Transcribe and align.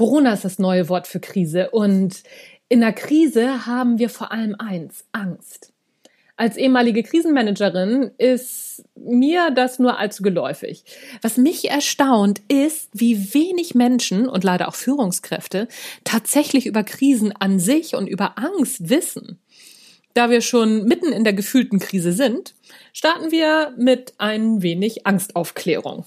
Corona 0.00 0.32
ist 0.32 0.46
das 0.46 0.58
neue 0.58 0.88
Wort 0.88 1.06
für 1.06 1.20
Krise 1.20 1.68
und 1.72 2.22
in 2.70 2.80
der 2.80 2.94
Krise 2.94 3.66
haben 3.66 3.98
wir 3.98 4.08
vor 4.08 4.32
allem 4.32 4.56
eins, 4.58 5.04
Angst. 5.12 5.74
Als 6.38 6.56
ehemalige 6.56 7.02
Krisenmanagerin 7.02 8.10
ist 8.16 8.82
mir 8.94 9.50
das 9.50 9.78
nur 9.78 9.98
allzu 9.98 10.22
geläufig. 10.22 10.84
Was 11.20 11.36
mich 11.36 11.70
erstaunt 11.70 12.40
ist, 12.48 12.88
wie 12.94 13.34
wenig 13.34 13.74
Menschen 13.74 14.26
und 14.26 14.42
leider 14.42 14.68
auch 14.68 14.74
Führungskräfte 14.74 15.68
tatsächlich 16.02 16.64
über 16.64 16.82
Krisen 16.82 17.32
an 17.38 17.58
sich 17.60 17.94
und 17.94 18.06
über 18.06 18.38
Angst 18.38 18.88
wissen. 18.88 19.38
Da 20.14 20.30
wir 20.30 20.40
schon 20.40 20.86
mitten 20.86 21.12
in 21.12 21.24
der 21.24 21.34
gefühlten 21.34 21.78
Krise 21.78 22.14
sind, 22.14 22.54
starten 22.94 23.32
wir 23.32 23.74
mit 23.76 24.14
ein 24.16 24.62
wenig 24.62 25.06
Angstaufklärung. 25.06 26.06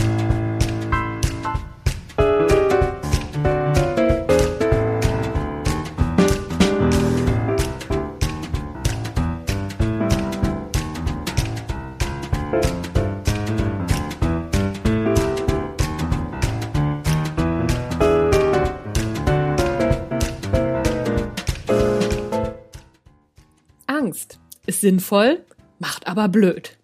Angst 23.87 24.39
ist 24.65 24.81
sinnvoll, 24.81 25.45
macht 25.79 26.07
aber 26.07 26.27
blöd. 26.27 26.77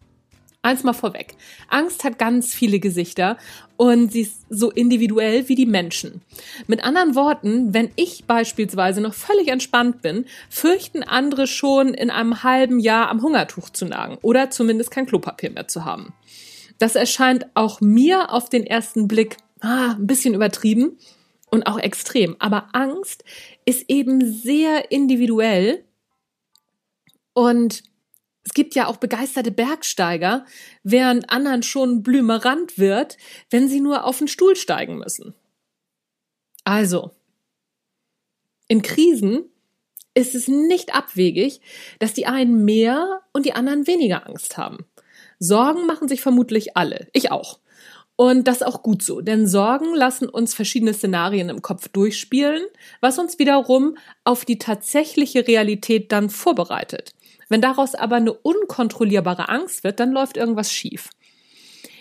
Eins 0.67 0.83
mal 0.83 0.91
vorweg. 0.91 1.37
Angst 1.69 2.03
hat 2.03 2.19
ganz 2.19 2.53
viele 2.53 2.79
Gesichter 2.79 3.37
und 3.77 4.11
sie 4.11 4.23
ist 4.23 4.41
so 4.49 4.69
individuell 4.69 5.47
wie 5.47 5.55
die 5.55 5.65
Menschen. 5.65 6.23
Mit 6.67 6.83
anderen 6.83 7.15
Worten, 7.15 7.73
wenn 7.73 7.89
ich 7.95 8.25
beispielsweise 8.25 8.99
noch 8.99 9.13
völlig 9.13 9.47
entspannt 9.47 10.01
bin, 10.01 10.25
fürchten 10.49 11.03
andere 11.03 11.47
schon 11.47 11.93
in 11.93 12.09
einem 12.09 12.43
halben 12.43 12.81
Jahr 12.81 13.07
am 13.07 13.21
Hungertuch 13.21 13.69
zu 13.69 13.85
nagen 13.85 14.17
oder 14.21 14.49
zumindest 14.49 14.91
kein 14.91 15.05
Klopapier 15.05 15.51
mehr 15.51 15.69
zu 15.69 15.85
haben. 15.85 16.13
Das 16.79 16.95
erscheint 16.95 17.45
auch 17.53 17.79
mir 17.79 18.33
auf 18.33 18.49
den 18.49 18.65
ersten 18.65 19.07
Blick 19.07 19.37
ah, 19.61 19.91
ein 19.91 20.05
bisschen 20.05 20.33
übertrieben 20.33 20.97
und 21.49 21.65
auch 21.65 21.79
extrem. 21.79 22.35
Aber 22.39 22.67
Angst 22.73 23.23
ist 23.63 23.85
eben 23.87 24.33
sehr 24.33 24.91
individuell 24.91 25.85
und 27.31 27.83
es 28.47 28.53
gibt 28.53 28.75
ja 28.75 28.87
auch 28.87 28.95
begeisterte 28.95 29.51
Bergsteiger, 29.51 30.45
während 30.81 31.29
anderen 31.29 31.63
schon 31.63 32.01
blümerant 32.01 32.77
wird, 32.77 33.17
wenn 33.49 33.67
sie 33.67 33.81
nur 33.81 34.05
auf 34.05 34.19
den 34.19 34.29
Stuhl 34.29 34.55
steigen 34.55 34.99
müssen. 34.99 35.35
Also, 36.63 37.11
in 38.69 38.81
Krisen 38.81 39.51
ist 40.13 40.33
es 40.33 40.47
nicht 40.47 40.95
abwegig, 40.95 41.59
dass 41.99 42.13
die 42.13 42.25
einen 42.25 42.63
mehr 42.63 43.19
und 43.33 43.45
die 43.45 43.51
anderen 43.51 43.85
weniger 43.85 44.25
Angst 44.25 44.55
haben. 44.55 44.85
Sorgen 45.39 45.85
machen 45.85 46.07
sich 46.07 46.21
vermutlich 46.21 46.77
alle, 46.77 47.09
ich 47.11 47.31
auch. 47.31 47.59
Und 48.15 48.47
das 48.47 48.63
auch 48.63 48.81
gut 48.81 49.03
so, 49.03 49.19
denn 49.19 49.45
Sorgen 49.45 49.93
lassen 49.93 50.29
uns 50.29 50.53
verschiedene 50.53 50.93
Szenarien 50.93 51.49
im 51.49 51.61
Kopf 51.61 51.89
durchspielen, 51.89 52.63
was 53.01 53.19
uns 53.19 53.39
wiederum 53.39 53.97
auf 54.23 54.45
die 54.45 54.57
tatsächliche 54.57 55.45
Realität 55.45 56.13
dann 56.13 56.29
vorbereitet. 56.29 57.13
Wenn 57.49 57.61
daraus 57.61 57.95
aber 57.95 58.17
eine 58.17 58.33
unkontrollierbare 58.33 59.49
Angst 59.49 59.83
wird, 59.83 59.99
dann 59.99 60.11
läuft 60.11 60.37
irgendwas 60.37 60.71
schief. 60.71 61.09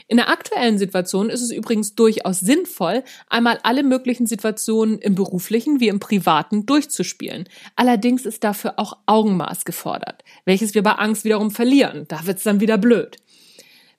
In 0.09 0.19
der 0.19 0.29
aktuellen 0.29 0.79
Situation 0.79 1.31
ist 1.31 1.43
es 1.43 1.51
übrigens 1.51 1.97
durchaus 1.97 2.39
sinnvoll, 2.39 3.03
einmal 3.29 3.59
alle 3.65 3.83
möglichen 3.83 4.27
Situationen 4.27 5.01
im 5.01 5.17
beruflichen 5.17 5.81
wie 5.81 5.89
im 5.89 5.99
privaten 5.99 6.65
durchzuspielen. 6.65 7.49
Allerdings 7.75 8.25
ist 8.25 8.45
dafür 8.45 8.75
auch 8.77 8.99
Augenmaß 9.07 9.65
gefordert, 9.65 10.23
welches 10.45 10.75
wir 10.75 10.85
bei 10.85 10.93
Angst 10.93 11.25
wiederum 11.25 11.51
verlieren. 11.51 12.05
Da 12.07 12.25
wird's 12.25 12.45
dann 12.45 12.61
wieder 12.61 12.79
blöd. 12.79 13.17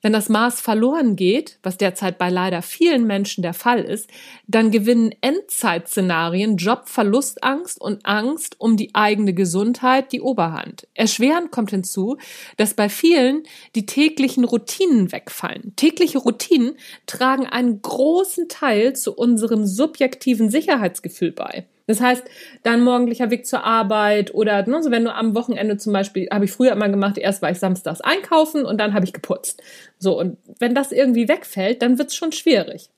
Wenn 0.03 0.13
das 0.13 0.29
Maß 0.29 0.61
verloren 0.61 1.15
geht, 1.15 1.57
was 1.63 1.77
derzeit 1.77 2.19
bei 2.19 2.29
leider 2.29 2.61
vielen 2.61 3.07
Menschen 3.07 3.41
der 3.41 3.55
Fall 3.55 3.79
ist, 3.79 4.09
dann 4.45 4.69
gewinnen 4.69 5.11
Endzeitszenarien 5.21 6.57
Jobverlustangst 6.57 7.81
und 7.81 8.05
Angst 8.05 8.57
um 8.59 8.77
die 8.77 8.93
eigene 8.93 9.33
Gesundheit 9.33 10.11
die 10.11 10.21
Oberhand. 10.21 10.87
Erschwerend 10.93 11.51
kommt 11.51 11.71
hinzu, 11.71 12.17
dass 12.57 12.75
bei 12.75 12.89
vielen 12.89 13.43
die 13.73 13.87
täglichen 13.87 14.43
Routinen 14.43 15.11
wegfallen. 15.11 15.73
Tägliche 15.75 16.19
Routinen 16.19 16.75
tragen 17.07 17.47
einen 17.47 17.81
großen 17.81 18.49
Teil 18.49 18.95
zu 18.95 19.15
unserem 19.15 19.65
subjektiven 19.65 20.51
Sicherheitsgefühl 20.51 21.31
bei. 21.31 21.65
Das 21.87 22.01
heißt, 22.01 22.25
dein 22.63 22.83
morgendlicher 22.83 23.31
Weg 23.31 23.47
zur 23.47 23.63
Arbeit 23.63 24.33
oder 24.33 24.67
ne, 24.67 24.83
so 24.83 24.91
wenn 24.91 25.05
du 25.05 25.13
am 25.13 25.33
Wochenende 25.35 25.77
zum 25.77 25.93
Beispiel, 25.93 26.27
habe 26.31 26.45
ich 26.45 26.51
früher 26.51 26.73
immer 26.73 26.89
gemacht, 26.89 27.17
erst 27.17 27.41
war 27.41 27.49
ich 27.49 27.59
samstags 27.59 28.01
einkaufen 28.01 28.65
und 28.65 28.77
dann 28.77 28.93
habe 28.93 29.05
ich 29.05 29.13
geputzt. 29.13 29.63
So, 29.97 30.19
und 30.19 30.37
wenn 30.59 30.75
das 30.75 30.91
irgendwie 30.91 31.29
wegfällt, 31.29 31.81
dann 31.81 31.97
wird's 31.97 32.15
schon 32.15 32.33
schwierig. 32.33 32.89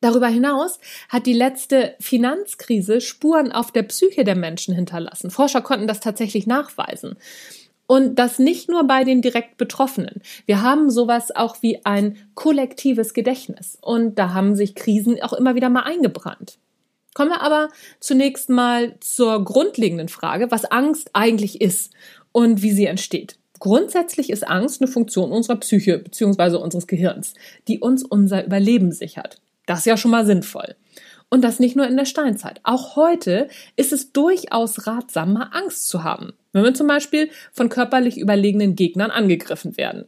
Darüber 0.00 0.28
hinaus 0.28 0.78
hat 1.08 1.26
die 1.26 1.32
letzte 1.32 1.96
Finanzkrise 1.98 3.00
Spuren 3.00 3.50
auf 3.50 3.72
der 3.72 3.82
Psyche 3.82 4.22
der 4.22 4.36
Menschen 4.36 4.72
hinterlassen. 4.74 5.30
Forscher 5.30 5.60
konnten 5.60 5.88
das 5.88 5.98
tatsächlich 5.98 6.46
nachweisen. 6.46 7.16
Und 7.88 8.16
das 8.16 8.38
nicht 8.38 8.68
nur 8.68 8.86
bei 8.86 9.02
den 9.02 9.22
direkt 9.22 9.56
Betroffenen. 9.56 10.22
Wir 10.46 10.62
haben 10.62 10.90
sowas 10.90 11.34
auch 11.34 11.62
wie 11.62 11.84
ein 11.84 12.16
kollektives 12.34 13.14
Gedächtnis. 13.14 13.78
Und 13.80 14.18
da 14.18 14.34
haben 14.34 14.54
sich 14.54 14.74
Krisen 14.74 15.20
auch 15.22 15.32
immer 15.32 15.54
wieder 15.54 15.70
mal 15.70 15.82
eingebrannt. 15.82 16.58
Kommen 17.14 17.30
wir 17.30 17.40
aber 17.40 17.68
zunächst 18.00 18.48
mal 18.48 18.96
zur 19.00 19.44
grundlegenden 19.44 20.08
Frage, 20.08 20.50
was 20.50 20.64
Angst 20.64 21.10
eigentlich 21.14 21.60
ist 21.60 21.92
und 22.32 22.62
wie 22.62 22.72
sie 22.72 22.86
entsteht. 22.86 23.38
Grundsätzlich 23.58 24.30
ist 24.30 24.46
Angst 24.46 24.80
eine 24.80 24.90
Funktion 24.90 25.32
unserer 25.32 25.56
Psyche 25.56 25.98
bzw. 25.98 26.56
unseres 26.56 26.86
Gehirns, 26.86 27.34
die 27.66 27.80
uns 27.80 28.04
unser 28.04 28.44
Überleben 28.44 28.92
sichert. 28.92 29.40
Das 29.66 29.80
ist 29.80 29.86
ja 29.86 29.96
schon 29.96 30.12
mal 30.12 30.26
sinnvoll. 30.26 30.76
Und 31.30 31.42
das 31.42 31.58
nicht 31.58 31.76
nur 31.76 31.86
in 31.86 31.96
der 31.96 32.06
Steinzeit. 32.06 32.60
Auch 32.62 32.96
heute 32.96 33.48
ist 33.76 33.92
es 33.92 34.12
durchaus 34.12 34.86
ratsam, 34.86 35.34
mal 35.34 35.50
Angst 35.52 35.88
zu 35.88 36.04
haben. 36.04 36.32
Wenn 36.52 36.64
wir 36.64 36.72
zum 36.72 36.86
Beispiel 36.86 37.30
von 37.52 37.68
körperlich 37.68 38.16
überlegenen 38.16 38.76
Gegnern 38.76 39.10
angegriffen 39.10 39.76
werden 39.76 40.06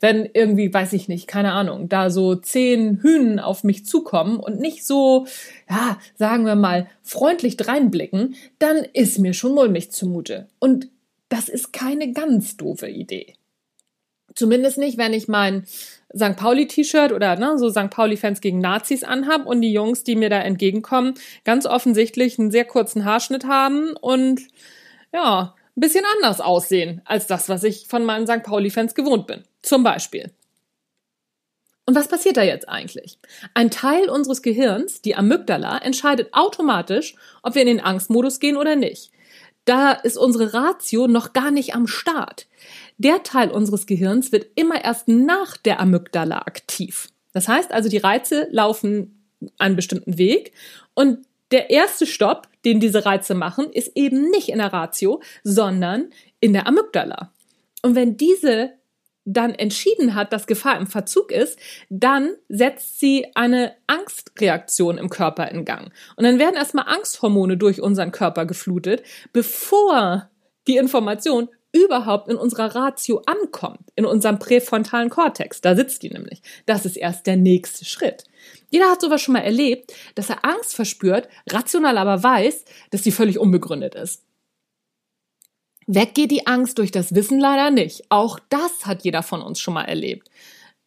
wenn 0.00 0.28
irgendwie, 0.32 0.72
weiß 0.72 0.92
ich 0.92 1.08
nicht, 1.08 1.26
keine 1.26 1.52
Ahnung, 1.52 1.88
da 1.88 2.10
so 2.10 2.34
zehn 2.34 3.00
Hühnen 3.02 3.38
auf 3.38 3.64
mich 3.64 3.86
zukommen 3.86 4.38
und 4.38 4.60
nicht 4.60 4.86
so, 4.86 5.26
ja, 5.68 5.98
sagen 6.16 6.46
wir 6.46 6.56
mal, 6.56 6.86
freundlich 7.02 7.56
dreinblicken, 7.56 8.34
dann 8.58 8.78
ist 8.92 9.18
mir 9.18 9.34
schon 9.34 9.54
mulmig 9.54 9.90
zumute. 9.90 10.48
Und 10.58 10.88
das 11.28 11.48
ist 11.48 11.72
keine 11.72 12.12
ganz 12.12 12.56
doofe 12.56 12.88
Idee. 12.88 13.34
Zumindest 14.34 14.76
nicht, 14.76 14.98
wenn 14.98 15.14
ich 15.14 15.28
mein 15.28 15.64
St. 16.14 16.36
Pauli-T-Shirt 16.36 17.12
oder 17.12 17.36
ne, 17.36 17.58
so 17.58 17.70
St. 17.70 17.90
Pauli-Fans 17.90 18.40
gegen 18.40 18.60
Nazis 18.60 19.02
anhab 19.02 19.46
und 19.46 19.62
die 19.62 19.72
Jungs, 19.72 20.04
die 20.04 20.14
mir 20.14 20.28
da 20.28 20.40
entgegenkommen, 20.40 21.14
ganz 21.44 21.64
offensichtlich 21.66 22.38
einen 22.38 22.50
sehr 22.50 22.66
kurzen 22.66 23.04
Haarschnitt 23.04 23.46
haben 23.46 23.96
und 23.96 24.42
ja, 25.12 25.54
ein 25.76 25.80
bisschen 25.80 26.04
anders 26.16 26.40
aussehen 26.40 27.02
als 27.04 27.26
das, 27.26 27.48
was 27.48 27.62
ich 27.62 27.86
von 27.86 28.04
meinen 28.04 28.26
St. 28.26 28.42
Pauli-Fans 28.42 28.94
gewohnt 28.94 29.26
bin. 29.26 29.42
Zum 29.62 29.82
Beispiel. 29.82 30.30
Und 31.84 31.94
was 31.94 32.08
passiert 32.08 32.36
da 32.36 32.42
jetzt 32.42 32.68
eigentlich? 32.68 33.18
Ein 33.54 33.70
Teil 33.70 34.08
unseres 34.08 34.42
Gehirns, 34.42 35.02
die 35.02 35.14
Amygdala, 35.14 35.78
entscheidet 35.78 36.34
automatisch, 36.34 37.14
ob 37.42 37.54
wir 37.54 37.62
in 37.62 37.68
den 37.68 37.80
Angstmodus 37.80 38.40
gehen 38.40 38.56
oder 38.56 38.74
nicht. 38.74 39.12
Da 39.66 39.92
ist 39.92 40.16
unsere 40.16 40.54
Ratio 40.54 41.06
noch 41.06 41.32
gar 41.32 41.50
nicht 41.50 41.74
am 41.74 41.86
Start. 41.86 42.46
Der 42.98 43.22
Teil 43.22 43.50
unseres 43.50 43.86
Gehirns 43.86 44.32
wird 44.32 44.46
immer 44.54 44.84
erst 44.84 45.06
nach 45.08 45.56
der 45.56 45.80
Amygdala 45.80 46.38
aktiv. 46.38 47.08
Das 47.32 47.48
heißt 47.48 47.72
also, 47.72 47.88
die 47.88 47.98
Reize 47.98 48.48
laufen 48.50 49.28
einen 49.58 49.76
bestimmten 49.76 50.18
Weg 50.18 50.52
und 50.94 51.18
der 51.52 51.70
erste 51.70 52.06
Stopp, 52.06 52.48
den 52.64 52.80
diese 52.80 53.06
Reize 53.06 53.34
machen, 53.34 53.70
ist 53.70 53.92
eben 53.94 54.30
nicht 54.30 54.48
in 54.48 54.58
der 54.58 54.72
Ratio, 54.72 55.22
sondern 55.44 56.10
in 56.40 56.52
der 56.52 56.66
Amygdala. 56.66 57.32
Und 57.82 57.94
wenn 57.94 58.16
diese 58.16 58.72
dann 59.26 59.54
entschieden 59.54 60.14
hat, 60.14 60.32
dass 60.32 60.46
Gefahr 60.46 60.78
im 60.78 60.86
Verzug 60.86 61.32
ist, 61.32 61.58
dann 61.90 62.36
setzt 62.48 63.00
sie 63.00 63.26
eine 63.34 63.74
Angstreaktion 63.88 64.98
im 64.98 65.10
Körper 65.10 65.50
in 65.50 65.64
Gang. 65.64 65.92
Und 66.14 66.24
dann 66.24 66.38
werden 66.38 66.54
erstmal 66.54 66.86
Angsthormone 66.86 67.56
durch 67.56 67.82
unseren 67.82 68.12
Körper 68.12 68.46
geflutet, 68.46 69.02
bevor 69.32 70.30
die 70.68 70.76
Information 70.76 71.48
überhaupt 71.84 72.28
in 72.28 72.36
unserer 72.36 72.74
Ratio 72.74 73.22
ankommt, 73.26 73.90
in 73.94 74.04
unserem 74.04 74.38
präfrontalen 74.38 75.10
Kortex. 75.10 75.60
Da 75.60 75.76
sitzt 75.76 76.02
die 76.02 76.10
nämlich. 76.10 76.42
Das 76.66 76.84
ist 76.84 76.96
erst 76.96 77.26
der 77.26 77.36
nächste 77.36 77.84
Schritt. 77.84 78.24
Jeder 78.70 78.90
hat 78.90 79.00
sowas 79.00 79.20
schon 79.22 79.34
mal 79.34 79.40
erlebt, 79.40 79.92
dass 80.14 80.30
er 80.30 80.44
Angst 80.44 80.74
verspürt, 80.74 81.28
rational 81.48 81.98
aber 81.98 82.22
weiß, 82.22 82.64
dass 82.90 83.02
die 83.02 83.12
völlig 83.12 83.38
unbegründet 83.38 83.94
ist. 83.94 84.22
Weg 85.86 86.14
geht 86.14 86.32
die 86.32 86.46
Angst 86.46 86.78
durch 86.78 86.90
das 86.90 87.14
Wissen 87.14 87.38
leider 87.38 87.70
nicht. 87.70 88.10
Auch 88.10 88.40
das 88.48 88.86
hat 88.86 89.04
jeder 89.04 89.22
von 89.22 89.40
uns 89.40 89.60
schon 89.60 89.74
mal 89.74 89.84
erlebt. 89.84 90.28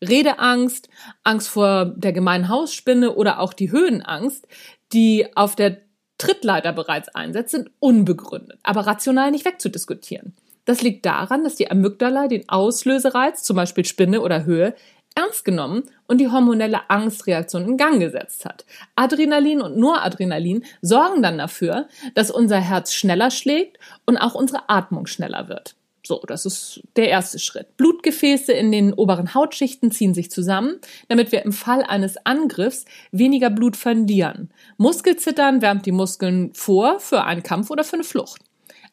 Redeangst, 0.03 0.89
Angst 1.23 1.49
vor 1.49 1.85
der 1.85 2.13
gemeinen 2.13 2.49
Hausspinne 2.49 3.15
oder 3.15 3.39
auch 3.39 3.53
die 3.53 3.71
Höhenangst, 3.71 4.47
die 4.91 5.25
auf 5.35 5.55
der 5.55 5.81
Trittleiter 6.17 6.73
bereits 6.73 7.09
einsetzt, 7.09 7.51
sind 7.51 7.71
unbegründet, 7.79 8.59
aber 8.63 8.81
rational 8.81 9.31
nicht 9.31 9.45
wegzudiskutieren. 9.45 10.35
Das 10.69 10.83
liegt 10.83 11.03
daran, 11.07 11.43
dass 11.43 11.55
die 11.55 11.71
Amygdala 11.71 12.27
den 12.27 12.47
Auslösereiz, 12.47 13.41
zum 13.41 13.55
Beispiel 13.55 13.85
Spinne 13.85 14.21
oder 14.21 14.45
Höhe, 14.45 14.75
ernst 15.15 15.43
genommen 15.43 15.81
und 16.07 16.19
die 16.19 16.27
hormonelle 16.27 16.91
Angstreaktion 16.91 17.65
in 17.65 17.75
Gang 17.75 17.99
gesetzt 17.99 18.45
hat. 18.45 18.67
Adrenalin 18.95 19.63
und 19.63 19.77
Noradrenalin 19.77 20.63
sorgen 20.83 21.23
dann 21.23 21.39
dafür, 21.39 21.87
dass 22.13 22.29
unser 22.29 22.59
Herz 22.59 22.93
schneller 22.93 23.31
schlägt 23.31 23.79
und 24.05 24.17
auch 24.17 24.35
unsere 24.35 24.69
Atmung 24.69 25.07
schneller 25.07 25.49
wird. 25.49 25.75
So, 26.05 26.21
das 26.27 26.45
ist 26.45 26.83
der 26.97 27.09
erste 27.09 27.39
Schritt. 27.39 27.75
Blutgefäße 27.75 28.53
in 28.53 28.71
den 28.71 28.93
oberen 28.93 29.33
Hautschichten 29.33 29.89
ziehen 29.89 30.13
sich 30.13 30.29
zusammen, 30.29 30.79
damit 31.07 31.31
wir 31.31 31.43
im 31.45 31.51
Fall 31.51 31.81
eines 31.81 32.23
Angriffs 32.27 32.85
weniger 33.11 33.49
Blut 33.49 33.75
verlieren. 33.75 34.51
Muskelzittern 34.77 35.63
wärmt 35.63 35.87
die 35.87 35.91
Muskeln 35.91 36.53
vor 36.53 36.99
für 36.99 37.23
einen 37.23 37.41
Kampf 37.41 37.71
oder 37.71 37.83
für 37.83 37.95
eine 37.95 38.03
Flucht. 38.03 38.43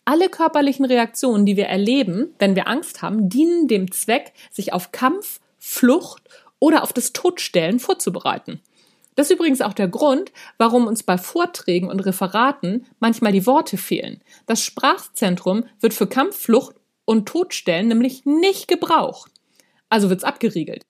Alle 0.09 0.29
körperlichen 0.29 0.85
Reaktionen, 0.85 1.47
die 1.47 1.57
wir 1.57 1.67
erleben, 1.67 2.33
wenn 2.39 2.55
wir 2.55 2.69
Angst 2.69 3.03
haben, 3.03 3.29
dienen 3.29 3.67
dem 3.67 3.91
Zweck, 3.91 4.33
sich 4.53 4.73
auf 4.73 4.93
Kampf, 4.93 5.41
Flucht 5.59 6.23
oder 6.61 6.85
auf 6.85 6.93
das 6.93 7.13
Todstellen 7.13 7.81
vorzubereiten. 7.81 8.61
Das 9.17 9.29
ist 9.29 9.35
übrigens 9.35 9.63
auch 9.63 9.73
der 9.73 9.89
Grund, 9.89 10.31
warum 10.59 10.87
uns 10.87 11.03
bei 11.03 11.19
Vorträgen 11.19 11.91
und 11.91 12.01
Referaten 12.01 12.87
manchmal 13.01 13.33
die 13.33 13.47
Worte 13.47 13.79
fehlen. 13.79 14.23
Das 14.47 14.63
Sprachzentrum 14.63 15.65
wird 15.81 15.93
für 15.93 16.07
Kampf, 16.07 16.37
Flucht 16.37 16.77
und 17.05 17.27
Todstellen 17.27 17.89
nämlich 17.89 18.25
nicht 18.25 18.69
gebraucht. 18.69 19.33
Also 19.89 20.09
wird's 20.09 20.23
abgeriegelt. 20.23 20.85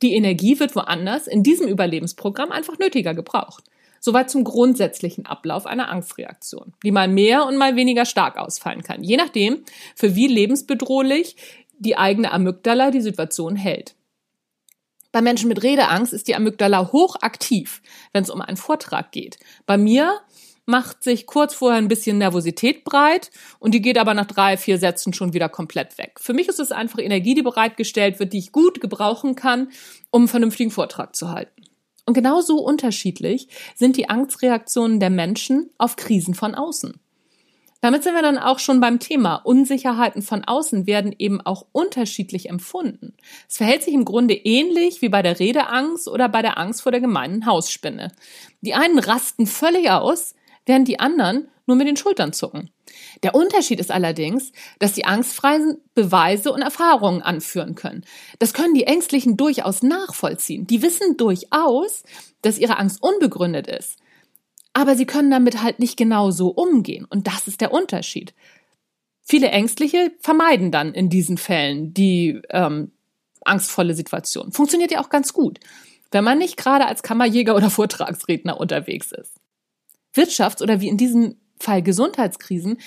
Die 0.00 0.14
Energie 0.14 0.58
wird 0.58 0.74
woanders 0.74 1.26
in 1.26 1.42
diesem 1.42 1.68
Überlebensprogramm 1.68 2.50
einfach 2.50 2.78
nötiger 2.78 3.12
gebraucht. 3.12 3.64
Soweit 4.06 4.28
zum 4.28 4.44
grundsätzlichen 4.44 5.24
Ablauf 5.24 5.64
einer 5.64 5.90
Angstreaktion, 5.90 6.74
die 6.84 6.90
mal 6.90 7.08
mehr 7.08 7.46
und 7.46 7.56
mal 7.56 7.74
weniger 7.74 8.04
stark 8.04 8.36
ausfallen 8.36 8.82
kann, 8.82 9.02
je 9.02 9.16
nachdem, 9.16 9.64
für 9.96 10.14
wie 10.14 10.26
lebensbedrohlich 10.26 11.36
die 11.78 11.96
eigene 11.96 12.30
Amygdala 12.30 12.90
die 12.90 13.00
Situation 13.00 13.56
hält. 13.56 13.94
Bei 15.10 15.22
Menschen 15.22 15.48
mit 15.48 15.62
Redeangst 15.62 16.12
ist 16.12 16.28
die 16.28 16.34
Amygdala 16.34 16.92
hochaktiv, 16.92 17.80
wenn 18.12 18.22
es 18.22 18.28
um 18.28 18.42
einen 18.42 18.58
Vortrag 18.58 19.10
geht. 19.10 19.38
Bei 19.64 19.78
mir 19.78 20.20
macht 20.66 21.02
sich 21.02 21.24
kurz 21.24 21.54
vorher 21.54 21.78
ein 21.78 21.88
bisschen 21.88 22.18
Nervosität 22.18 22.84
breit 22.84 23.30
und 23.58 23.72
die 23.72 23.80
geht 23.80 23.96
aber 23.96 24.12
nach 24.12 24.26
drei, 24.26 24.58
vier 24.58 24.76
Sätzen 24.76 25.14
schon 25.14 25.32
wieder 25.32 25.48
komplett 25.48 25.96
weg. 25.96 26.20
Für 26.20 26.34
mich 26.34 26.48
ist 26.48 26.60
es 26.60 26.72
einfach 26.72 26.98
Energie, 26.98 27.32
die 27.32 27.40
bereitgestellt 27.40 28.18
wird, 28.18 28.34
die 28.34 28.38
ich 28.38 28.52
gut 28.52 28.82
gebrauchen 28.82 29.34
kann, 29.34 29.70
um 30.10 30.22
einen 30.22 30.28
vernünftigen 30.28 30.70
Vortrag 30.70 31.16
zu 31.16 31.30
halten. 31.30 31.62
Und 32.06 32.14
genauso 32.14 32.58
unterschiedlich 32.58 33.48
sind 33.74 33.96
die 33.96 34.08
Angstreaktionen 34.10 35.00
der 35.00 35.10
Menschen 35.10 35.70
auf 35.78 35.96
Krisen 35.96 36.34
von 36.34 36.54
außen. 36.54 37.00
Damit 37.80 38.02
sind 38.02 38.14
wir 38.14 38.22
dann 38.22 38.38
auch 38.38 38.60
schon 38.60 38.80
beim 38.80 38.98
Thema. 38.98 39.36
Unsicherheiten 39.36 40.22
von 40.22 40.42
außen 40.42 40.86
werden 40.86 41.14
eben 41.18 41.42
auch 41.42 41.66
unterschiedlich 41.70 42.48
empfunden. 42.48 43.14
Es 43.46 43.58
verhält 43.58 43.82
sich 43.82 43.92
im 43.92 44.06
Grunde 44.06 44.32
ähnlich 44.32 45.02
wie 45.02 45.10
bei 45.10 45.20
der 45.20 45.38
Redeangst 45.38 46.08
oder 46.08 46.30
bei 46.30 46.40
der 46.40 46.56
Angst 46.56 46.80
vor 46.80 46.92
der 46.92 47.02
gemeinen 47.02 47.44
Hausspinne. 47.44 48.10
Die 48.62 48.72
einen 48.72 48.98
rasten 48.98 49.46
völlig 49.46 49.90
aus, 49.90 50.34
während 50.64 50.88
die 50.88 50.98
anderen 50.98 51.48
nur 51.66 51.76
mit 51.76 51.86
den 51.86 51.96
Schultern 51.96 52.32
zucken. 52.32 52.70
Der 53.22 53.34
Unterschied 53.34 53.80
ist 53.80 53.90
allerdings, 53.90 54.52
dass 54.78 54.92
die 54.92 55.04
Angstfreien 55.04 55.78
Beweise 55.94 56.52
und 56.52 56.62
Erfahrungen 56.62 57.22
anführen 57.22 57.74
können. 57.74 58.04
Das 58.38 58.52
können 58.52 58.74
die 58.74 58.84
Ängstlichen 58.84 59.36
durchaus 59.36 59.82
nachvollziehen. 59.82 60.66
Die 60.66 60.82
wissen 60.82 61.16
durchaus, 61.16 62.02
dass 62.42 62.58
ihre 62.58 62.78
Angst 62.78 63.02
unbegründet 63.02 63.66
ist. 63.66 63.98
Aber 64.74 64.96
sie 64.96 65.06
können 65.06 65.30
damit 65.30 65.62
halt 65.62 65.78
nicht 65.78 65.96
genau 65.96 66.30
so 66.30 66.48
umgehen. 66.48 67.06
Und 67.08 67.26
das 67.26 67.46
ist 67.46 67.60
der 67.60 67.72
Unterschied. 67.72 68.34
Viele 69.22 69.48
Ängstliche 69.48 70.12
vermeiden 70.20 70.70
dann 70.70 70.92
in 70.92 71.08
diesen 71.08 71.38
Fällen 71.38 71.94
die 71.94 72.42
ähm, 72.50 72.92
angstvolle 73.44 73.94
Situation. 73.94 74.52
Funktioniert 74.52 74.90
ja 74.90 75.00
auch 75.00 75.08
ganz 75.08 75.32
gut, 75.32 75.60
wenn 76.10 76.24
man 76.24 76.38
nicht 76.38 76.56
gerade 76.56 76.86
als 76.86 77.02
Kammerjäger 77.02 77.54
oder 77.54 77.70
Vortragsredner 77.70 78.60
unterwegs 78.60 79.12
ist. 79.12 79.40
Wirtschafts- 80.14 80.62
oder 80.62 80.80
wie 80.80 80.88
in 80.88 80.96
diesem 80.96 81.36
Fall 81.58 81.82
Gesundheitskrisen 81.82 82.78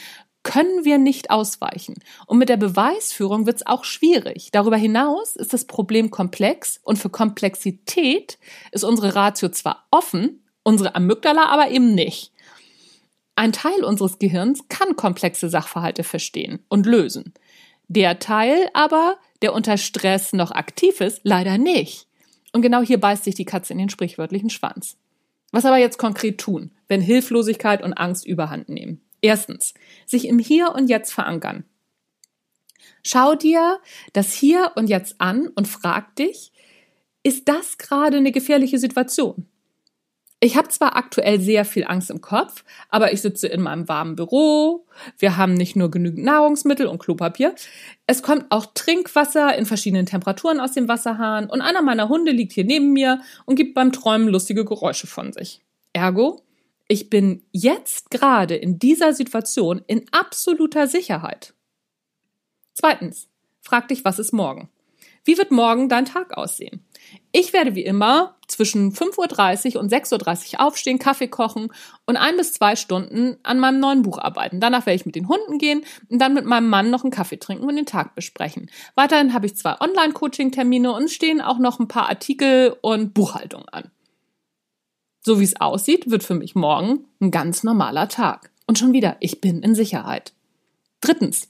können 0.44 0.86
wir 0.86 0.98
nicht 0.98 1.30
ausweichen. 1.30 1.96
Und 2.26 2.38
mit 2.38 2.48
der 2.48 2.58
Beweisführung 2.58 3.46
wird 3.46 3.58
es 3.58 3.68
auch 3.68 3.84
schwierig. 3.84 4.50
Darüber 4.54 4.78
hinaus 4.78 5.36
ist 5.36 5.52
das 5.52 5.66
Problem 5.66 6.10
komplex 6.10 6.80
und 6.84 6.98
für 6.98 7.10
Komplexität 7.10 8.40
ist 8.72 8.86
unsere 8.86 9.14
Ratio 9.14 9.50
zwar 9.50 9.86
offen, 9.92 10.44
unsere 10.64 10.96
Amygdala 10.96 11.48
aber 11.48 11.70
eben 11.70 11.94
nicht. 11.94 12.32
Ein 13.36 13.52
Teil 13.52 13.84
unseres 13.84 14.20
Gehirns 14.20 14.68
kann 14.70 14.96
komplexe 14.96 15.50
Sachverhalte 15.50 16.04
verstehen 16.04 16.60
und 16.70 16.86
lösen. 16.86 17.34
Der 17.90 18.20
Teil 18.20 18.70
aber, 18.74 19.18
der 19.42 19.54
unter 19.54 19.78
Stress 19.78 20.34
noch 20.34 20.52
aktiv 20.52 21.02
ist, 21.02 21.20
leider 21.24 21.58
nicht. 21.58 22.08
Und 22.54 22.62
genau 22.62 22.82
hier 22.82 23.00
beißt 23.00 23.26
sich 23.26 23.36
die 23.36 23.46
Katze 23.46 23.74
in 23.74 23.80
den 23.80 23.90
sprichwörtlichen 23.90 24.50
Schwanz. 24.50 24.98
Was 25.58 25.66
aber 25.66 25.78
jetzt 25.80 25.98
konkret 25.98 26.38
tun, 26.38 26.70
wenn 26.88 27.02
Hilflosigkeit 27.02 27.82
und 27.82 27.94
Angst 27.94 28.28
überhand 28.28 28.70
nehmen? 28.70 29.02
Erstens, 29.22 29.74
sich 30.06 30.28
im 30.28 30.38
Hier 30.38 30.76
und 30.76 30.88
Jetzt 30.88 31.12
verankern. 31.12 31.64
Schau 33.02 33.34
dir 33.34 33.80
das 34.14 34.34
Hier 34.34 34.74
und 34.76 34.88
Jetzt 34.88 35.20
an 35.20 35.48
und 35.48 35.68
frag 35.68 36.16
dich, 36.16 36.52
ist 37.24 37.50
das 37.50 37.80
gerade 37.80 38.18
eine 38.18 38.32
gefährliche 38.32 38.78
Situation? 38.78 39.48
Ich 40.40 40.56
habe 40.56 40.68
zwar 40.68 40.96
aktuell 40.96 41.40
sehr 41.42 41.66
viel 41.66 41.84
Angst 41.86 42.12
im 42.12 42.22
Kopf, 42.22 42.64
aber 42.90 43.12
ich 43.12 43.22
sitze 43.22 43.48
in 43.48 43.62
meinem 43.62 43.88
warmen 43.88 44.16
Büro. 44.16 44.86
Wir 45.18 45.36
haben 45.36 45.56
nicht 45.56 45.76
nur 45.76 45.90
genügend 45.90 46.24
Nahrungsmittel 46.24 46.86
und 46.86 47.00
Klopapier. 47.00 47.56
Es 48.06 48.22
kommt 48.22 48.46
auch 48.50 48.68
Trinkwasser 48.76 49.58
in 49.58 49.66
verschiedenen 49.66 50.06
Temperaturen 50.06 50.60
aus 50.60 50.74
dem 50.74 50.88
Wasserhahn 50.88 51.50
und 51.50 51.62
einer 51.62 51.82
meiner 51.82 52.08
Hunde 52.08 52.32
liegt 52.32 52.54
hier 52.54 52.66
neben 52.66 52.94
mir 52.94 53.22
und 53.46 53.56
gibt 53.56 53.74
beim 53.74 53.92
Träumen 53.92 54.28
lustige 54.28 54.64
Geräusche 54.64 55.08
von 55.08 55.34
sich. 55.34 55.62
Ergo, 55.94 56.44
ich 56.88 57.10
bin 57.10 57.44
jetzt 57.52 58.12
gerade 58.12 58.56
in 58.56 58.78
dieser 58.78 59.14
Situation 59.14 59.82
in 59.88 60.06
absoluter 60.12 60.86
Sicherheit. 60.86 61.56
Zweitens, 62.74 63.28
frag 63.62 63.88
dich, 63.88 64.06
was 64.06 64.20
ist 64.20 64.34
morgen? 64.34 64.70
Wie 65.26 65.38
wird 65.38 65.50
morgen 65.50 65.90
dein 65.90 66.06
Tag 66.06 66.38
aussehen? 66.38 66.86
Ich 67.32 67.54
werde 67.54 67.76
wie 67.76 67.84
immer 67.84 68.36
zwischen 68.48 68.94
5.30 68.94 69.76
Uhr 69.76 69.82
und 69.82 69.92
6.30 69.92 70.54
Uhr 70.54 70.62
aufstehen, 70.66 71.00
Kaffee 71.00 71.28
kochen 71.28 71.72
und 72.06 72.18
ein 72.18 72.38
bis 72.38 72.54
zwei 72.54 72.76
Stunden 72.76 73.38
an 73.44 73.60
meinem 73.60 73.80
neuen 73.80 74.02
Buch 74.02 74.18
arbeiten. 74.18 74.60
Danach 74.60 74.86
werde 74.86 74.96
ich 74.96 75.06
mit 75.06 75.16
den 75.16 75.28
Hunden 75.28 75.58
gehen 75.58 75.84
und 76.10 76.20
dann 76.20 76.34
mit 76.34 76.46
meinem 76.46 76.70
Mann 76.70 76.90
noch 76.90 77.04
einen 77.04 77.12
Kaffee 77.12 77.38
trinken 77.38 77.68
und 77.68 77.76
den 77.76 77.86
Tag 77.86 78.16
besprechen. 78.16 78.70
Weiterhin 78.96 79.34
habe 79.34 79.46
ich 79.46 79.56
zwei 79.56 79.80
Online-Coaching-Termine 79.80 80.94
und 80.94 81.12
stehen 81.12 81.42
auch 81.42 81.60
noch 81.60 81.80
ein 81.80 81.88
paar 81.88 82.10
Artikel 82.10 82.76
und 82.82 83.14
Buchhaltung 83.14 83.66
an. 83.70 83.92
So 85.22 85.42
wie 85.42 85.44
es 85.44 85.60
aussieht, 85.60 86.10
wird 86.10 86.24
für 86.24 86.36
mich 86.36 86.56
morgen 86.56 87.06
ein 87.20 87.32
ganz 87.32 87.64
normaler 87.64 88.08
Tag. 88.08 88.50
Und 88.66 88.80
schon 88.80 88.94
wieder, 88.94 89.18
ich 89.20 89.42
bin 89.42 89.62
in 89.62 89.76
Sicherheit. 89.76 90.34
Drittens, 91.02 91.50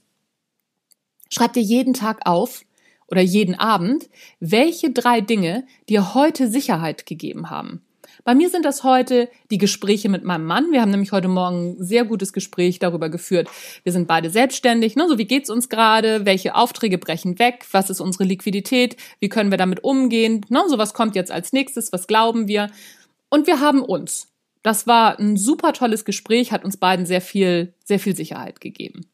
schreib 1.30 1.54
dir 1.54 1.62
jeden 1.62 1.94
Tag 1.94 2.22
auf, 2.26 2.64
oder 3.08 3.22
jeden 3.22 3.56
Abend, 3.56 4.10
welche 4.40 4.92
drei 4.92 5.22
Dinge 5.22 5.66
dir 5.90 6.14
heute 6.14 6.50
Sicherheit 6.50 7.06
gegeben 7.06 7.50
haben. 7.50 7.82
Bei 8.24 8.36
mir 8.36 8.50
sind 8.50 8.66
das 8.66 8.84
heute 8.84 9.30
die 9.52 9.58
Gespräche 9.58 10.10
mit 10.10 10.24
meinem 10.24 10.46
Mann. 10.46 10.72
Wir 10.72 10.82
haben 10.82 10.92
nämlich 10.92 11.14
heute 11.14 11.30
Morgen 11.30 11.78
ein 11.80 11.84
sehr 11.84 12.04
gutes 12.04 12.34
Gespräch 12.34 12.78
darüber 12.78 13.10
geführt. 13.10 13.48
Wir 13.84 13.94
sind 13.94 14.08
beide 14.08 14.30
selbstständig. 14.30 14.98
Ne? 14.98 15.08
So 15.08 15.18
wie 15.18 15.26
geht's 15.26 15.50
uns 15.50 15.70
gerade? 15.70 16.26
Welche 16.26 16.56
Aufträge 16.56 16.98
brechen 16.98 17.40
weg? 17.40 17.66
Was 17.72 17.90
ist 17.90 18.02
unsere 18.02 18.26
Liquidität? 18.26 18.98
Wie 19.20 19.30
können 19.30 19.52
wir 19.52 19.58
damit 19.58 19.84
umgehen? 19.84 20.46
Ne? 20.50 20.62
So 20.68 20.78
was 20.78 20.94
kommt 20.94 21.16
jetzt 21.16 21.32
als 21.32 21.54
nächstes? 21.54 21.94
Was 21.94 22.08
glauben 22.08 22.50
wir? 22.50 22.70
Und 23.30 23.48
wir 23.48 23.62
haben 23.62 23.82
uns. 23.82 24.28
Das 24.62 24.88
war 24.88 25.18
ein 25.20 25.38
super 25.38 25.72
tolles 25.72 26.04
Gespräch, 26.04 26.52
hat 26.52 26.66
uns 26.66 26.76
beiden 26.76 27.06
sehr 27.06 27.22
viel, 27.22 27.74
sehr 27.86 28.00
viel 28.00 28.16
Sicherheit 28.16 28.60
gegeben. 28.60 29.06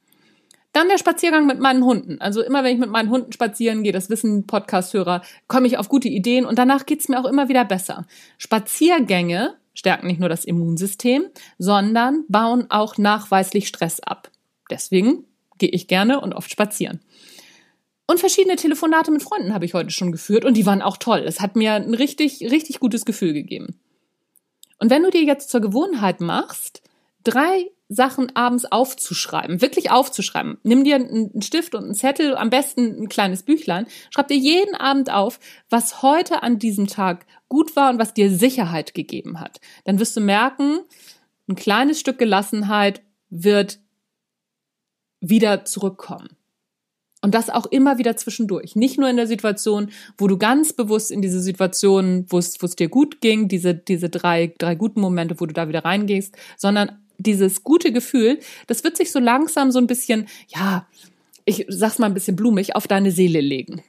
Dann 0.73 0.89
der 0.89 0.97
Spaziergang 0.97 1.45
mit 1.45 1.59
meinen 1.59 1.85
Hunden. 1.85 2.19
Also 2.19 2.41
immer 2.41 2.63
wenn 2.63 2.73
ich 2.73 2.79
mit 2.79 2.89
meinen 2.89 3.09
Hunden 3.09 3.31
spazieren 3.31 3.83
gehe, 3.83 3.91
das 3.93 4.09
wissen 4.09 4.47
Podcast-Hörer, 4.47 5.21
komme 5.47 5.67
ich 5.67 5.77
auf 5.77 5.87
gute 5.87 6.09
Ideen 6.09 6.45
und 6.45 6.57
danach 6.57 6.85
geht's 6.85 7.07
mir 7.07 7.19
auch 7.19 7.29
immer 7.29 7.47
wieder 7.47 7.63
besser. 7.63 8.05
Spaziergänge 8.39 9.55
stärken 9.75 10.07
nicht 10.07 10.19
nur 10.19 10.29
das 10.29 10.45
Immunsystem, 10.45 11.25
sondern 11.59 12.25
bauen 12.27 12.65
auch 12.69 12.97
nachweislich 12.97 13.67
Stress 13.67 13.99
ab. 13.99 14.31
Deswegen 14.69 15.25
gehe 15.59 15.69
ich 15.69 15.87
gerne 15.87 16.19
und 16.19 16.33
oft 16.33 16.49
spazieren. 16.51 16.99
Und 18.07 18.19
verschiedene 18.19 18.55
Telefonate 18.55 19.11
mit 19.11 19.23
Freunden 19.23 19.53
habe 19.53 19.65
ich 19.65 19.73
heute 19.73 19.91
schon 19.91 20.11
geführt 20.11 20.43
und 20.43 20.57
die 20.57 20.65
waren 20.65 20.81
auch 20.81 20.97
toll. 20.97 21.23
Es 21.25 21.39
hat 21.39 21.55
mir 21.55 21.73
ein 21.73 21.93
richtig, 21.93 22.41
richtig 22.51 22.79
gutes 22.79 23.05
Gefühl 23.05 23.33
gegeben. 23.33 23.79
Und 24.79 24.89
wenn 24.89 25.03
du 25.03 25.11
dir 25.11 25.23
jetzt 25.23 25.49
zur 25.49 25.61
Gewohnheit 25.61 26.19
machst, 26.19 26.81
drei 27.23 27.71
Sachen 27.93 28.35
abends 28.35 28.65
aufzuschreiben, 28.65 29.61
wirklich 29.61 29.91
aufzuschreiben. 29.91 30.57
Nimm 30.63 30.83
dir 30.83 30.95
einen 30.95 31.41
Stift 31.41 31.75
und 31.75 31.83
einen 31.83 31.95
Zettel, 31.95 32.35
am 32.35 32.49
besten 32.49 33.03
ein 33.03 33.09
kleines 33.09 33.43
Büchlein. 33.43 33.87
Schreib 34.09 34.27
dir 34.27 34.37
jeden 34.37 34.75
Abend 34.75 35.11
auf, 35.11 35.39
was 35.69 36.01
heute 36.01 36.43
an 36.43 36.59
diesem 36.59 36.87
Tag 36.87 37.25
gut 37.49 37.75
war 37.75 37.89
und 37.89 37.99
was 37.99 38.13
dir 38.13 38.29
Sicherheit 38.29 38.93
gegeben 38.93 39.39
hat. 39.39 39.59
Dann 39.85 39.99
wirst 39.99 40.15
du 40.15 40.21
merken, 40.21 40.79
ein 41.47 41.55
kleines 41.55 41.99
Stück 41.99 42.17
Gelassenheit 42.17 43.01
wird 43.29 43.79
wieder 45.19 45.65
zurückkommen. 45.65 46.29
Und 47.23 47.33
das 47.33 47.49
auch 47.49 47.65
immer 47.67 47.97
wieder 47.97 48.17
zwischendurch. 48.17 48.75
Nicht 48.75 48.99
nur 48.99 49.09
in 49.09 49.15
der 49.15 49.27
Situation, 49.27 49.91
wo 50.17 50.27
du 50.27 50.37
ganz 50.37 50.73
bewusst 50.73 51.09
in 51.09 51.21
diese 51.21 51.39
Situation, 51.39 52.25
wo 52.27 52.37
es, 52.37 52.61
wo 52.61 52.65
es 52.65 52.75
dir 52.75 52.89
gut 52.89 53.21
ging, 53.21 53.47
diese, 53.47 53.73
diese 53.73 54.09
drei, 54.09 54.53
drei 54.57 54.75
guten 54.75 54.99
Momente, 54.99 55.39
wo 55.39 55.45
du 55.45 55.53
da 55.53 55.69
wieder 55.69 55.85
reingehst, 55.85 56.35
sondern 56.57 57.02
dieses 57.17 57.63
gute 57.63 57.91
Gefühl, 57.91 58.39
das 58.67 58.83
wird 58.83 58.97
sich 58.97 59.11
so 59.11 59.19
langsam 59.19 59.71
so 59.71 59.79
ein 59.79 59.87
bisschen, 59.87 60.27
ja, 60.47 60.87
ich 61.45 61.65
sag's 61.69 61.99
mal 61.99 62.07
ein 62.07 62.13
bisschen 62.13 62.35
blumig, 62.35 62.75
auf 62.75 62.87
deine 62.87 63.11
Seele 63.11 63.41
legen. 63.41 63.83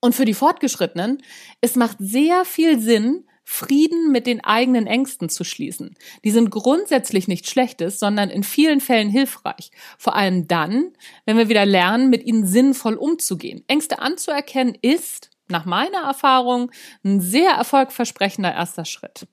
Und 0.00 0.14
für 0.14 0.24
die 0.24 0.34
Fortgeschrittenen, 0.34 1.22
es 1.60 1.74
macht 1.74 1.96
sehr 1.98 2.44
viel 2.44 2.78
Sinn, 2.78 3.24
Frieden 3.48 4.10
mit 4.10 4.26
den 4.26 4.42
eigenen 4.42 4.88
Ängsten 4.88 5.28
zu 5.28 5.44
schließen. 5.44 5.96
Die 6.24 6.32
sind 6.32 6.50
grundsätzlich 6.50 7.28
nichts 7.28 7.48
Schlechtes, 7.48 8.00
sondern 8.00 8.28
in 8.28 8.42
vielen 8.42 8.80
Fällen 8.80 9.08
hilfreich. 9.08 9.70
Vor 9.98 10.16
allem 10.16 10.48
dann, 10.48 10.92
wenn 11.26 11.38
wir 11.38 11.48
wieder 11.48 11.64
lernen, 11.64 12.10
mit 12.10 12.26
ihnen 12.26 12.44
sinnvoll 12.44 12.94
umzugehen. 12.94 13.62
Ängste 13.68 14.00
anzuerkennen 14.00 14.76
ist, 14.82 15.30
nach 15.48 15.64
meiner 15.64 16.02
Erfahrung, 16.02 16.72
ein 17.04 17.20
sehr 17.20 17.52
erfolgversprechender 17.52 18.52
erster 18.52 18.84
Schritt. 18.84 19.28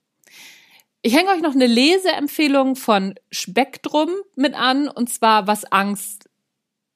Ich 1.06 1.14
hänge 1.14 1.28
euch 1.32 1.42
noch 1.42 1.54
eine 1.54 1.66
Leseempfehlung 1.66 2.76
von 2.76 3.14
Spektrum 3.30 4.08
mit 4.36 4.54
an, 4.54 4.88
und 4.88 5.12
zwar, 5.12 5.46
was 5.46 5.70
Angst 5.70 6.30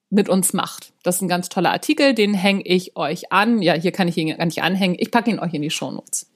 mit 0.09 0.31
uns 0.31 0.55
macht. 0.55 0.95
Das 1.03 1.17
ist 1.17 1.21
ein 1.21 1.29
ganz 1.29 1.51
toller 1.51 1.73
Artikel, 1.73 2.15
den 2.15 2.33
hänge 2.33 2.63
ich 2.65 2.97
euch 2.97 3.33
an. 3.33 3.61
Ja, 3.61 3.75
hier 3.75 3.93
kann 3.93 4.09
ich 4.09 4.17
ihn 4.17 4.35
gar 4.35 4.47
nicht 4.47 4.63
anhängen. 4.63 4.97
Ich 4.99 5.11
packe 5.11 5.31
ihn 5.31 5.39
euch 5.39 5.53
in 5.53 5.61
die 5.61 5.69
Shownotes. 5.69 6.27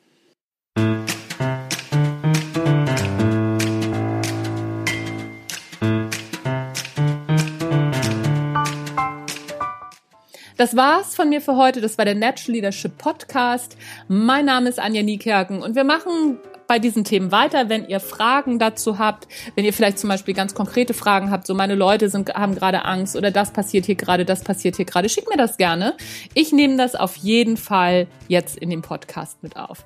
Das 10.62 10.76
war's 10.76 11.16
von 11.16 11.28
mir 11.28 11.40
für 11.40 11.56
heute. 11.56 11.80
Das 11.80 11.98
war 11.98 12.04
der 12.04 12.14
Natural 12.14 12.52
Leadership 12.52 12.96
Podcast. 12.96 13.76
Mein 14.06 14.44
Name 14.44 14.68
ist 14.68 14.78
Anja 14.78 15.02
Niekerken 15.02 15.60
und 15.60 15.74
wir 15.74 15.82
machen 15.82 16.38
bei 16.68 16.78
diesen 16.78 17.02
Themen 17.02 17.32
weiter. 17.32 17.68
Wenn 17.68 17.88
ihr 17.88 17.98
Fragen 17.98 18.60
dazu 18.60 19.00
habt, 19.00 19.26
wenn 19.56 19.64
ihr 19.64 19.72
vielleicht 19.72 19.98
zum 19.98 20.08
Beispiel 20.08 20.34
ganz 20.34 20.54
konkrete 20.54 20.94
Fragen 20.94 21.32
habt, 21.32 21.48
so 21.48 21.54
meine 21.54 21.74
Leute 21.74 22.08
sind, 22.08 22.32
haben 22.34 22.54
gerade 22.54 22.84
Angst 22.84 23.16
oder 23.16 23.32
das 23.32 23.50
passiert 23.50 23.86
hier 23.86 23.96
gerade, 23.96 24.24
das 24.24 24.44
passiert 24.44 24.76
hier 24.76 24.84
gerade, 24.84 25.08
schickt 25.08 25.28
mir 25.28 25.36
das 25.36 25.56
gerne. 25.56 25.96
Ich 26.32 26.52
nehme 26.52 26.76
das 26.76 26.94
auf 26.94 27.16
jeden 27.16 27.56
Fall 27.56 28.06
jetzt 28.28 28.56
in 28.56 28.70
dem 28.70 28.82
Podcast 28.82 29.42
mit 29.42 29.56
auf. 29.56 29.84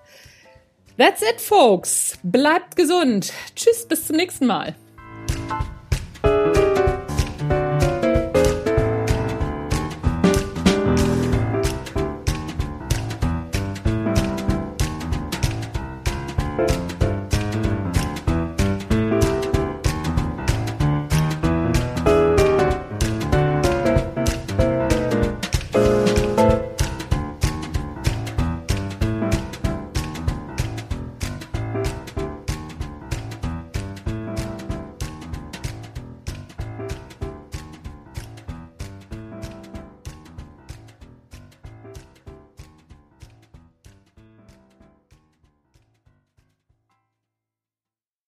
That's 0.98 1.22
it, 1.22 1.40
folks. 1.40 2.18
Bleibt 2.22 2.76
gesund. 2.76 3.32
Tschüss, 3.54 3.88
bis 3.88 4.06
zum 4.06 4.16
nächsten 4.16 4.44
Mal. 4.44 4.76